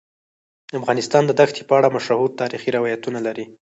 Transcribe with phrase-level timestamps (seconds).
[0.79, 3.45] افغانستان د ښتې په اړه مشهور تاریخی روایتونه لري.